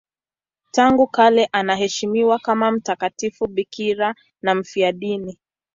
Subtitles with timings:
[0.71, 5.37] Tangu kale anaheshimiwa kama mtakatifu bikira na mfiadini.